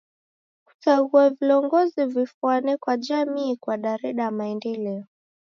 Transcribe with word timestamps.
Kusaghua 0.65 1.29
vilongozi 1.29 2.05
vifwane 2.05 2.77
kwa 2.77 2.97
jamii 2.97 3.55
kwadareda 3.57 4.31
maendeleo. 4.31 5.05